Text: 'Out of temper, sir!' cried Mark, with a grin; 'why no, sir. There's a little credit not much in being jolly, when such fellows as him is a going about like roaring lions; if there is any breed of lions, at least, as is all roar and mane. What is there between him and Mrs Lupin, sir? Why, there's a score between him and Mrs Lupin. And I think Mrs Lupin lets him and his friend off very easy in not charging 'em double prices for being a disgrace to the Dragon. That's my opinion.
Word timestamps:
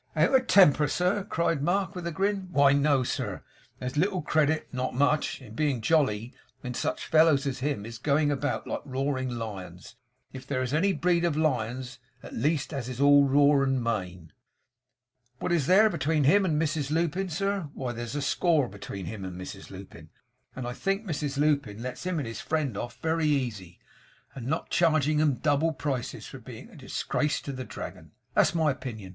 'Out 0.15 0.33
of 0.33 0.47
temper, 0.47 0.87
sir!' 0.87 1.23
cried 1.25 1.61
Mark, 1.61 1.93
with 1.93 2.07
a 2.07 2.11
grin; 2.11 2.47
'why 2.49 2.73
no, 2.73 3.03
sir. 3.03 3.43
There's 3.77 3.95
a 3.95 3.99
little 3.99 4.23
credit 4.23 4.67
not 4.73 4.95
much 4.95 5.39
in 5.43 5.53
being 5.53 5.79
jolly, 5.79 6.33
when 6.61 6.73
such 6.73 7.05
fellows 7.05 7.45
as 7.45 7.59
him 7.59 7.85
is 7.85 7.99
a 7.99 8.01
going 8.01 8.31
about 8.31 8.65
like 8.65 8.81
roaring 8.83 9.29
lions; 9.29 9.97
if 10.33 10.47
there 10.47 10.63
is 10.63 10.73
any 10.73 10.91
breed 10.91 11.23
of 11.23 11.37
lions, 11.37 11.99
at 12.23 12.33
least, 12.33 12.73
as 12.73 12.89
is 12.89 12.99
all 12.99 13.25
roar 13.27 13.63
and 13.63 13.83
mane. 13.83 14.31
What 15.37 15.51
is 15.51 15.67
there 15.67 15.87
between 15.87 16.23
him 16.23 16.45
and 16.45 16.59
Mrs 16.59 16.89
Lupin, 16.89 17.29
sir? 17.29 17.69
Why, 17.75 17.91
there's 17.91 18.15
a 18.15 18.23
score 18.23 18.67
between 18.67 19.05
him 19.05 19.23
and 19.23 19.39
Mrs 19.39 19.69
Lupin. 19.69 20.09
And 20.55 20.67
I 20.67 20.73
think 20.73 21.05
Mrs 21.05 21.37
Lupin 21.37 21.79
lets 21.83 22.05
him 22.07 22.17
and 22.17 22.27
his 22.27 22.41
friend 22.41 22.75
off 22.75 22.97
very 23.03 23.27
easy 23.27 23.77
in 24.35 24.47
not 24.47 24.71
charging 24.71 25.21
'em 25.21 25.35
double 25.35 25.73
prices 25.73 26.25
for 26.25 26.39
being 26.39 26.71
a 26.71 26.75
disgrace 26.75 27.39
to 27.41 27.51
the 27.51 27.63
Dragon. 27.65 28.13
That's 28.33 28.55
my 28.55 28.71
opinion. 28.71 29.09